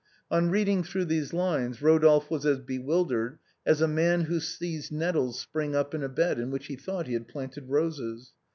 [0.31, 4.91] On reading through these lines Ro dolphe was as bewildered as a man who sees
[4.91, 8.33] nettles spring up in a bed in which he thought he had planted roses.